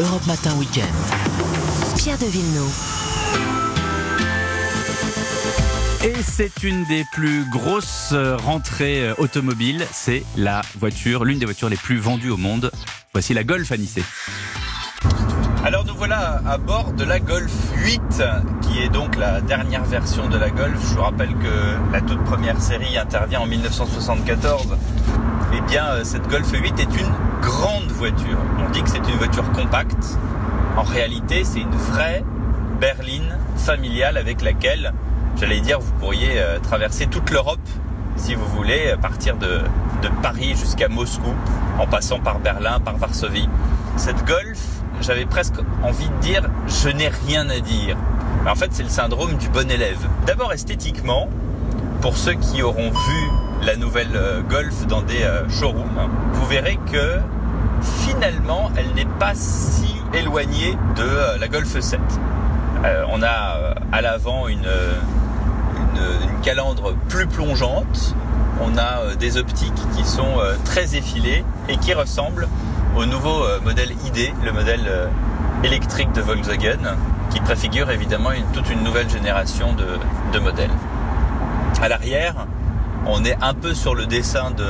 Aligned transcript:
Europe 0.00 0.26
Matin 0.26 0.54
Weekend. 0.56 0.88
Pierre 1.98 2.16
de 2.16 2.24
Villeneuve. 2.24 2.70
Et 6.02 6.14
c'est 6.22 6.62
une 6.62 6.84
des 6.86 7.04
plus 7.12 7.44
grosses 7.50 8.14
rentrées 8.14 9.08
euh, 9.08 9.14
automobiles. 9.18 9.86
C'est 9.92 10.24
la 10.38 10.62
voiture, 10.78 11.26
l'une 11.26 11.38
des 11.38 11.44
voitures 11.44 11.68
les 11.68 11.76
plus 11.76 11.98
vendues 11.98 12.30
au 12.30 12.38
monde. 12.38 12.70
Voici 13.12 13.34
la 13.34 13.44
Golf 13.44 13.70
à 13.72 13.76
Nice. 13.76 13.98
Alors 15.66 15.84
nous 15.84 15.94
voilà 15.94 16.40
à 16.46 16.56
bord 16.56 16.92
de 16.92 17.04
la 17.04 17.20
Golf 17.20 17.52
8, 17.84 18.00
qui 18.62 18.78
est 18.78 18.88
donc 18.88 19.16
la 19.16 19.42
dernière 19.42 19.84
version 19.84 20.30
de 20.30 20.38
la 20.38 20.48
Golf. 20.48 20.80
Je 20.80 20.94
vous 20.94 21.02
rappelle 21.02 21.34
que 21.34 21.92
la 21.92 22.00
toute 22.00 22.24
première 22.24 22.62
série 22.62 22.96
intervient 22.96 23.40
en 23.40 23.46
1974. 23.46 24.78
Eh 25.52 25.60
bien, 25.62 25.86
euh, 25.86 26.04
cette 26.04 26.28
Golf 26.28 26.50
8 26.52 26.78
est 26.78 27.00
une 27.00 27.12
grande 27.42 27.90
voiture. 27.90 28.38
On 28.58 28.70
dit 28.70 28.82
que 28.82 28.88
c'est 28.88 28.98
une 28.98 29.16
voiture 29.16 29.50
compacte. 29.52 30.18
En 30.76 30.82
réalité, 30.82 31.42
c'est 31.44 31.60
une 31.60 31.74
vraie 31.74 32.24
berline 32.80 33.36
familiale 33.56 34.16
avec 34.16 34.42
laquelle 34.42 34.92
j'allais 35.38 35.60
dire, 35.60 35.80
vous 35.80 35.92
pourriez 35.94 36.40
euh, 36.40 36.58
traverser 36.60 37.06
toute 37.06 37.30
l'Europe 37.30 37.58
si 38.16 38.34
vous 38.34 38.46
voulez, 38.46 38.94
partir 39.00 39.36
de, 39.36 39.60
de 40.02 40.08
Paris 40.22 40.50
jusqu'à 40.50 40.88
Moscou, 40.88 41.34
en 41.78 41.86
passant 41.86 42.20
par 42.20 42.38
Berlin, 42.38 42.78
par 42.78 42.98
Varsovie. 42.98 43.48
Cette 43.96 44.24
Golf, 44.26 44.60
j'avais 45.00 45.24
presque 45.24 45.56
envie 45.82 46.08
de 46.08 46.20
dire, 46.20 46.42
je 46.66 46.90
n'ai 46.90 47.08
rien 47.08 47.48
à 47.48 47.60
dire. 47.60 47.96
En 48.46 48.54
fait, 48.54 48.68
c'est 48.72 48.82
le 48.82 48.88
syndrome 48.88 49.36
du 49.36 49.48
bon 49.48 49.70
élève. 49.70 49.98
D'abord 50.26 50.52
esthétiquement, 50.52 51.28
pour 52.00 52.16
ceux 52.16 52.34
qui 52.34 52.62
auront 52.62 52.90
vu 52.90 53.30
la 53.62 53.76
nouvelle 53.76 54.14
euh, 54.14 54.40
Golf 54.42 54.86
dans 54.86 55.02
des 55.02 55.22
euh, 55.22 55.48
showrooms, 55.48 56.10
vous 56.32 56.46
verrez 56.46 56.78
que 56.90 57.18
finalement, 57.82 58.70
elle 58.76 58.92
n'est 58.94 59.10
pas 59.18 59.34
si 59.34 59.94
éloignée 60.14 60.76
de 60.96 61.38
la 61.38 61.48
Golf 61.48 61.78
7. 61.78 62.00
on 63.10 63.22
a 63.22 63.74
à 63.92 64.02
l'avant 64.02 64.48
une 64.48 64.66
calandre 66.42 66.94
plus 67.08 67.26
plongeante. 67.26 68.14
On 68.60 68.76
a 68.76 69.00
euh, 69.00 69.14
des 69.14 69.36
optiques 69.36 69.72
qui 69.96 70.04
sont 70.04 70.38
euh, 70.38 70.54
très 70.64 70.96
effilées 70.96 71.44
et 71.68 71.76
qui 71.76 71.94
ressemblent 71.94 72.48
au 72.96 73.06
nouveau 73.06 73.44
euh, 73.44 73.60
modèle 73.60 73.92
ID, 74.06 74.32
le 74.44 74.52
modèle 74.52 75.08
électrique 75.64 76.12
de 76.12 76.20
Volkswagen, 76.20 76.96
qui 77.30 77.40
préfigure 77.40 77.90
évidemment 77.90 78.30
toute 78.52 78.70
une 78.70 78.82
nouvelle 78.82 79.08
génération 79.08 79.74
de, 79.74 80.38
modèles. 80.38 80.70
À 81.80 81.88
l'arrière, 81.88 82.46
on 83.06 83.24
est 83.24 83.36
un 83.40 83.54
peu 83.54 83.74
sur 83.74 83.94
le 83.94 84.06
dessin 84.06 84.50
de 84.50 84.64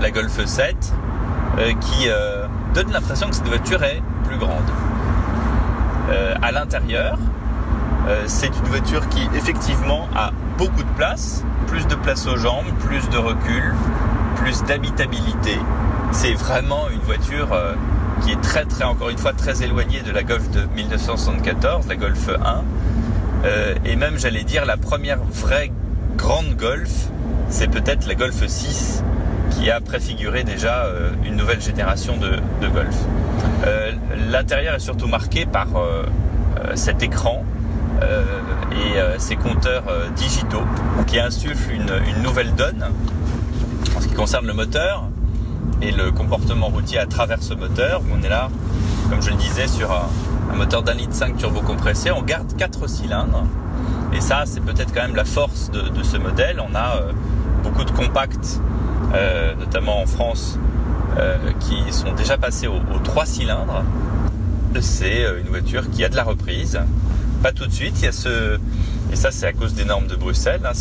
la 0.00 0.10
Golf 0.10 0.44
7, 0.44 0.76
qui 1.80 2.08
donne 2.74 2.92
l'impression 2.92 3.28
que 3.28 3.36
cette 3.36 3.48
voiture 3.48 3.82
est 3.84 4.02
plus 4.24 4.38
grande. 4.38 4.68
à 6.42 6.52
l'intérieur, 6.52 7.18
c'est 8.26 8.48
une 8.48 8.68
voiture 8.68 9.08
qui 9.08 9.28
effectivement 9.36 10.08
a 10.16 10.32
beaucoup 10.58 10.82
de 10.82 10.90
place, 10.96 11.44
plus 11.68 11.86
de 11.86 11.94
place 11.94 12.26
aux 12.26 12.36
jambes, 12.36 12.66
plus 12.80 13.08
de 13.10 13.18
recul, 13.18 13.74
plus 14.36 14.64
d'habitabilité. 14.64 15.56
C'est 16.10 16.34
vraiment 16.34 16.88
une 16.90 17.00
voiture 17.00 17.52
euh, 17.52 17.74
qui 18.22 18.32
est 18.32 18.40
très 18.40 18.64
très 18.64 18.84
encore 18.84 19.10
une 19.10 19.18
fois 19.18 19.32
très 19.32 19.62
éloignée 19.62 20.00
de 20.00 20.10
la 20.10 20.22
Golf 20.22 20.50
de 20.50 20.62
1974, 20.74 21.86
la 21.86 21.96
Golf 21.96 22.28
1. 22.28 22.64
Euh, 23.44 23.74
et 23.84 23.94
même 23.94 24.18
j'allais 24.18 24.42
dire 24.42 24.64
la 24.64 24.76
première 24.76 25.20
vraie 25.22 25.70
grande 26.18 26.54
Golf, 26.56 27.08
c'est 27.48 27.70
peut-être 27.70 28.06
la 28.06 28.14
Golf 28.14 28.46
6 28.46 29.02
qui 29.52 29.70
a 29.70 29.80
préfiguré 29.80 30.44
déjà 30.44 30.84
euh, 30.84 31.10
une 31.24 31.36
nouvelle 31.36 31.62
génération 31.62 32.18
de, 32.18 32.68
Golf. 32.68 32.96
L'intérieur 34.30 34.74
est 34.74 34.80
surtout 34.80 35.08
marqué 35.08 35.46
par 35.46 35.68
cet 36.74 37.02
écran 37.02 37.44
euh, 38.02 38.22
et 38.70 38.98
euh, 38.98 39.18
ces 39.18 39.34
compteurs 39.34 39.84
euh, 39.88 40.08
digitaux 40.10 40.62
qui 41.06 41.18
insufflent 41.18 41.72
une, 41.72 42.22
nouvelle 42.22 42.54
donne 42.54 42.86
en 43.96 44.00
ce 44.00 44.06
qui 44.06 44.14
concerne 44.14 44.46
le 44.46 44.52
moteur 44.52 45.08
et 45.82 45.90
le 45.90 46.12
comportement 46.12 46.68
routier 46.68 46.98
à 46.98 47.06
travers 47.06 47.42
ce 47.42 47.54
moteur. 47.54 48.02
On 48.12 48.22
est 48.22 48.28
là, 48.28 48.50
comme 49.10 49.20
je 49.20 49.30
le 49.30 49.36
disais, 49.36 49.66
sur 49.66 49.90
un, 49.90 50.54
moteur 50.54 50.82
d'un 50.82 50.94
litre 50.94 51.14
5 51.14 51.36
turbo 51.36 51.60
compressé. 51.60 52.10
On 52.12 52.22
garde 52.22 52.56
4 52.56 52.88
cylindres. 52.88 53.44
Et 54.12 54.20
ça, 54.20 54.44
c'est 54.46 54.60
peut-être 54.60 54.92
quand 54.94 55.02
même 55.02 55.16
la 55.16 55.24
force 55.24 55.70
de, 55.70 56.02
ce 56.02 56.16
modèle. 56.16 56.60
On 56.60 56.74
a 56.74 57.02
beaucoup 57.62 57.84
de 57.84 57.90
compacts, 57.90 58.60
notamment 59.58 60.00
en 60.00 60.06
France, 60.06 60.58
qui 61.60 61.92
sont 61.92 62.12
déjà 62.12 62.38
passés 62.38 62.66
aux, 62.66 62.80
aux 62.94 63.00
3 63.02 63.26
cylindres. 63.26 63.84
C'est 64.80 65.24
une 65.40 65.48
voiture 65.48 65.90
qui 65.90 66.04
a 66.04 66.08
de 66.08 66.16
la 66.16 66.24
reprise, 66.24 66.80
pas 67.42 67.52
tout 67.52 67.66
de 67.66 67.72
suite. 67.72 67.94
Il 68.00 68.04
y 68.04 68.08
a 68.08 68.12
ce 68.12 68.58
et 69.10 69.16
ça 69.16 69.30
c'est 69.30 69.46
à 69.46 69.52
cause 69.52 69.74
des 69.74 69.84
normes 69.84 70.06
de 70.06 70.16
Bruxelles. 70.16 70.60
Hein, 70.64 70.72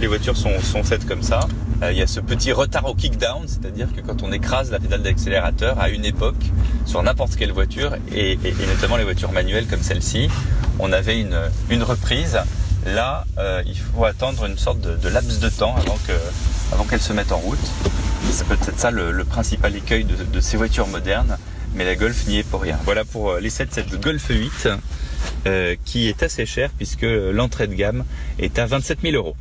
les 0.00 0.06
voitures 0.06 0.36
sont, 0.36 0.82
faites 0.82 1.06
comme 1.06 1.22
ça. 1.22 1.40
Euh, 1.82 1.92
il 1.92 1.98
y 1.98 2.02
a 2.02 2.06
ce 2.06 2.20
petit 2.20 2.52
retard 2.52 2.86
au 2.86 2.94
kickdown, 2.94 3.42
c'est-à-dire 3.46 3.88
que 3.94 4.00
quand 4.00 4.22
on 4.22 4.32
écrase 4.32 4.70
la 4.70 4.78
pédale 4.78 5.02
d'accélérateur 5.02 5.78
à 5.78 5.90
une 5.90 6.04
époque 6.04 6.50
sur 6.86 7.02
n'importe 7.02 7.36
quelle 7.36 7.52
voiture 7.52 7.92
et, 8.14 8.38
notamment 8.68 8.96
les 8.96 9.04
voitures 9.04 9.32
manuelles 9.32 9.66
comme 9.66 9.82
celle-ci, 9.82 10.28
on 10.78 10.92
avait 10.92 11.20
une 11.20 11.82
reprise. 11.82 12.38
Là, 12.86 13.24
euh, 13.38 13.62
il 13.66 13.78
faut 13.78 14.04
attendre 14.04 14.44
une 14.44 14.58
sorte 14.58 14.80
de, 14.80 15.08
laps 15.08 15.40
de 15.40 15.48
temps 15.48 15.74
avant 15.76 15.98
que 16.06 16.12
avant 16.72 16.84
qu'elle 16.84 17.00
se 17.00 17.12
mette 17.12 17.32
en 17.32 17.38
route. 17.38 17.58
C'est 18.30 18.46
peut-être 18.46 18.78
ça 18.78 18.90
le, 18.90 19.24
principal 19.24 19.74
écueil 19.76 20.04
de, 20.04 20.40
ces 20.40 20.56
voitures 20.56 20.86
modernes, 20.86 21.38
mais 21.74 21.84
la 21.84 21.94
Golf 21.94 22.26
n'y 22.26 22.38
est 22.38 22.42
pour 22.42 22.62
rien. 22.62 22.78
Voilà 22.84 23.04
pour 23.04 23.30
euh, 23.30 23.40
de 23.40 23.48
cette 23.48 24.00
Golf 24.00 24.26
8. 24.28 24.68
Euh, 25.46 25.74
qui 25.84 26.08
est 26.08 26.22
assez 26.22 26.46
cher 26.46 26.70
puisque 26.76 27.02
l'entrée 27.02 27.66
de 27.66 27.74
gamme 27.74 28.04
est 28.38 28.58
à 28.58 28.66
27 28.66 29.00
000 29.02 29.14
euros. 29.14 29.36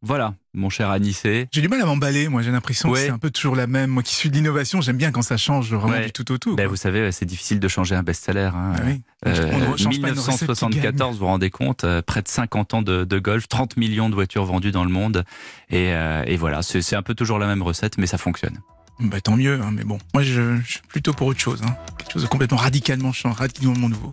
Voilà, 0.00 0.34
mon 0.54 0.70
cher 0.70 0.90
Anissé. 0.90 1.48
J'ai 1.50 1.60
du 1.60 1.68
mal 1.68 1.80
à 1.80 1.84
m'emballer, 1.84 2.28
moi 2.28 2.42
j'ai 2.42 2.52
l'impression 2.52 2.92
que 2.92 2.98
c'est 2.98 3.10
un 3.10 3.18
peu 3.18 3.30
toujours 3.30 3.56
la 3.56 3.66
même. 3.66 3.90
Moi 3.90 4.04
qui 4.04 4.14
suis 4.14 4.30
de 4.30 4.34
l'innovation, 4.36 4.80
j'aime 4.80 4.96
bien 4.96 5.10
quand 5.10 5.22
ça 5.22 5.36
change 5.36 5.74
vraiment 5.74 6.00
du 6.00 6.12
tout 6.12 6.30
au 6.30 6.38
tout. 6.38 6.54
Ben, 6.54 6.68
vous 6.68 6.76
savez, 6.76 7.10
c'est 7.10 7.24
difficile 7.24 7.58
de 7.58 7.66
changer 7.66 7.96
un 7.96 8.04
best-seller. 8.04 8.50
Hein. 8.54 8.74
Ah 8.76 8.82
oui. 8.86 9.02
euh, 9.26 9.76
1974, 9.76 11.14
vous 11.14 11.20
vous 11.20 11.26
rendez 11.26 11.50
compte, 11.50 11.82
euh, 11.82 12.00
près 12.00 12.22
de 12.22 12.28
50 12.28 12.74
ans 12.74 12.82
de, 12.82 13.04
de, 13.04 13.18
golf, 13.18 13.48
30 13.48 13.76
millions 13.76 14.08
de 14.08 14.14
voitures 14.14 14.44
vendues 14.44 14.70
dans 14.70 14.84
le 14.84 14.90
monde. 14.90 15.24
Et, 15.68 15.92
euh, 15.92 16.22
et 16.26 16.36
voilà, 16.36 16.62
c'est 16.62 16.94
un 16.94 17.02
peu 17.02 17.14
toujours 17.14 17.40
la 17.40 17.46
même 17.46 17.62
recette, 17.62 17.98
mais 17.98 18.06
ça 18.06 18.18
fonctionne. 18.18 18.58
Bah, 19.00 19.20
tant 19.20 19.36
mieux, 19.36 19.60
hein, 19.60 19.70
mais 19.72 19.84
bon, 19.84 19.98
moi 20.14 20.22
je, 20.22 20.56
je, 20.64 20.72
suis 20.72 20.80
plutôt 20.88 21.12
pour 21.12 21.28
autre 21.28 21.40
chose. 21.40 21.60
Hein. 21.64 21.76
Quelque 21.98 22.12
chose 22.12 22.22
de 22.22 22.28
complètement 22.28 22.58
radicalement 22.58 23.12
radicalement 23.24 23.88
nouveau. 23.88 24.10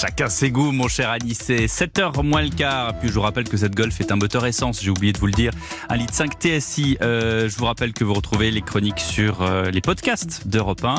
Chacun 0.00 0.28
ses 0.28 0.52
goûts, 0.52 0.70
mon 0.70 0.86
cher 0.86 1.10
Anissé. 1.10 1.66
7h 1.66 2.22
moins 2.22 2.42
le 2.42 2.50
quart. 2.50 2.96
Puis 3.00 3.08
je 3.08 3.14
vous 3.14 3.20
rappelle 3.20 3.48
que 3.48 3.56
cette 3.56 3.74
Golf 3.74 4.00
est 4.00 4.12
un 4.12 4.16
moteur 4.16 4.46
essence, 4.46 4.80
j'ai 4.80 4.90
oublié 4.90 5.12
de 5.12 5.18
vous 5.18 5.26
le 5.26 5.32
dire. 5.32 5.50
Un 5.88 5.96
litre 5.96 6.14
5 6.14 6.34
TSI. 6.38 6.98
Euh, 7.02 7.48
je 7.48 7.56
vous 7.56 7.64
rappelle 7.64 7.92
que 7.92 8.04
vous 8.04 8.14
retrouvez 8.14 8.52
les 8.52 8.62
chroniques 8.62 9.00
sur 9.00 9.42
euh, 9.42 9.72
les 9.72 9.80
podcasts 9.80 10.46
d'Europe 10.46 10.84
1. 10.84 10.86